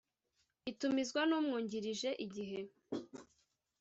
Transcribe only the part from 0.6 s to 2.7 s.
itumizwa n umwungirije Igihe